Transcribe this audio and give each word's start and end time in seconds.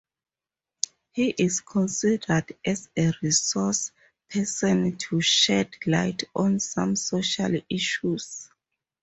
He 1.11 1.29
is 1.37 1.59
considered 1.61 2.53
as 2.65 2.89
a 2.97 3.13
resource 3.21 3.91
person 4.31 4.97
to 4.97 5.21
shed 5.21 5.75
light 5.85 6.23
on 6.35 6.59
some 6.59 6.95
social 6.95 7.51
issues. 7.69 8.49